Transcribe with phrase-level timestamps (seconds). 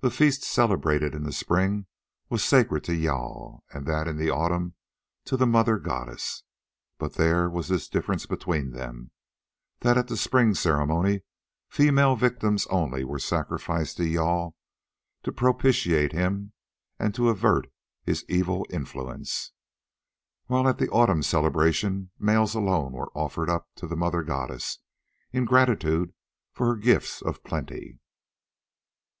[0.00, 1.86] The feast celebrated in the spring
[2.28, 4.74] was sacred to Jâl, and that in the autumn
[5.26, 6.42] to the mother goddess.
[6.98, 11.20] But there was this difference between them—that at the spring ceremony
[11.68, 14.54] female victims only were sacrificed to Jâl
[15.22, 16.52] to propitiate him
[16.98, 17.70] and to avert
[18.02, 19.52] his evil influence,
[20.46, 24.80] while at the autumn celebration males alone were offered up to the mother goddess
[25.32, 26.12] in gratitude
[26.52, 28.00] for her gifts of plenty.